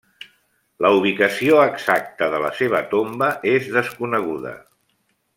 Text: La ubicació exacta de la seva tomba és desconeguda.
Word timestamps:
La 0.85 0.89
ubicació 0.99 1.59
exacta 1.65 2.29
de 2.35 2.39
la 2.45 2.51
seva 2.61 2.81
tomba 2.97 3.27
és 3.55 3.69
desconeguda. 3.79 4.55